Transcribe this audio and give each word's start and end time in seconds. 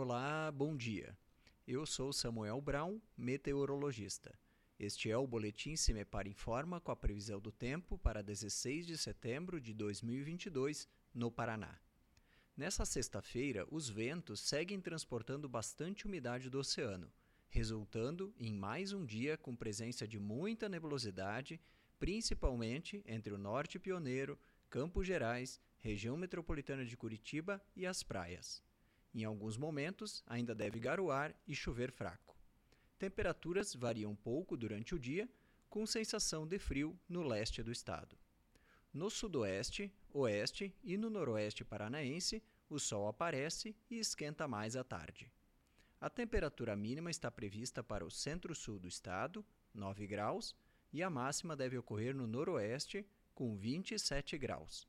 Olá, 0.00 0.52
bom 0.52 0.76
dia. 0.76 1.18
Eu 1.66 1.84
sou 1.84 2.12
Samuel 2.12 2.60
Brown, 2.60 3.00
meteorologista. 3.16 4.32
Este 4.78 5.10
é 5.10 5.18
o 5.18 5.26
Boletim 5.26 5.74
Cimepar 5.74 6.28
Informa 6.28 6.80
com 6.80 6.92
a 6.92 6.96
previsão 6.96 7.40
do 7.40 7.50
tempo 7.50 7.98
para 7.98 8.22
16 8.22 8.86
de 8.86 8.96
setembro 8.96 9.60
de 9.60 9.74
2022, 9.74 10.88
no 11.12 11.32
Paraná. 11.32 11.80
Nessa 12.56 12.84
sexta-feira, 12.84 13.66
os 13.72 13.88
ventos 13.88 14.38
seguem 14.38 14.80
transportando 14.80 15.48
bastante 15.48 16.06
umidade 16.06 16.48
do 16.48 16.60
oceano, 16.60 17.10
resultando 17.48 18.32
em 18.38 18.54
mais 18.54 18.92
um 18.92 19.04
dia 19.04 19.36
com 19.36 19.56
presença 19.56 20.06
de 20.06 20.16
muita 20.16 20.68
nebulosidade, 20.68 21.60
principalmente 21.98 23.02
entre 23.04 23.34
o 23.34 23.38
Norte 23.38 23.80
Pioneiro, 23.80 24.38
Campos 24.70 25.08
Gerais, 25.08 25.60
região 25.78 26.16
metropolitana 26.16 26.84
de 26.84 26.96
Curitiba 26.96 27.60
e 27.74 27.84
as 27.84 28.04
praias. 28.04 28.67
Em 29.14 29.24
alguns 29.24 29.56
momentos, 29.56 30.22
ainda 30.26 30.54
deve 30.54 30.78
garoar 30.78 31.34
e 31.46 31.54
chover 31.54 31.90
fraco. 31.90 32.36
Temperaturas 32.98 33.74
variam 33.74 34.14
pouco 34.14 34.56
durante 34.56 34.94
o 34.94 34.98
dia, 34.98 35.28
com 35.68 35.86
sensação 35.86 36.46
de 36.46 36.58
frio 36.58 36.98
no 37.08 37.22
leste 37.22 37.62
do 37.62 37.70
estado. 37.70 38.18
No 38.92 39.10
sudoeste, 39.10 39.92
oeste 40.12 40.74
e 40.82 40.96
no 40.96 41.10
noroeste 41.10 41.64
paranaense, 41.64 42.42
o 42.68 42.78
sol 42.78 43.06
aparece 43.06 43.76
e 43.90 43.98
esquenta 43.98 44.48
mais 44.48 44.76
à 44.76 44.82
tarde. 44.82 45.30
A 46.00 46.08
temperatura 46.08 46.76
mínima 46.76 47.10
está 47.10 47.30
prevista 47.30 47.82
para 47.82 48.04
o 48.04 48.10
centro-sul 48.10 48.78
do 48.78 48.88
estado, 48.88 49.44
9 49.74 50.06
graus, 50.06 50.54
e 50.92 51.02
a 51.02 51.10
máxima 51.10 51.56
deve 51.56 51.76
ocorrer 51.76 52.14
no 52.14 52.26
noroeste, 52.26 53.06
com 53.34 53.56
27 53.56 54.38
graus. 54.38 54.88